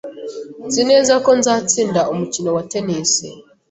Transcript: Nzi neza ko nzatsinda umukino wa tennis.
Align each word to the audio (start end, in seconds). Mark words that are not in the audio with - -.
Nzi 0.67 0.81
neza 0.91 1.13
ko 1.25 1.31
nzatsinda 1.39 2.01
umukino 2.13 2.49
wa 2.55 2.63
tennis. 2.71 3.13